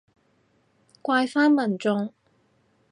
[1.03, 2.11] 怪返民眾